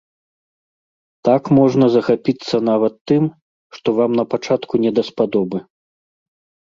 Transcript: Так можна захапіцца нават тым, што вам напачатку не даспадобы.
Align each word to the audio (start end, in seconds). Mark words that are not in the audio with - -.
Так 1.27 1.43
можна 1.57 1.85
захапіцца 1.95 2.57
нават 2.71 2.93
тым, 3.11 3.23
што 3.79 3.87
вам 4.01 4.11
напачатку 4.21 4.73
не 4.87 4.91
даспадобы. 5.01 5.57